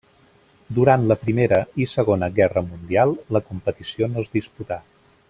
Durant 0.77 1.03
la 1.11 1.17
Primera 1.25 1.59
i 1.85 1.87
Segona 1.91 2.31
Guerra 2.41 2.63
Mundial 2.71 3.15
la 3.37 3.43
competició 3.51 4.13
no 4.15 4.25
es 4.25 4.37
disputà. 4.39 4.81